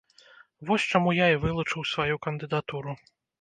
[0.69, 2.97] Вось чаму я і вылучыў сваю кандыдатуру.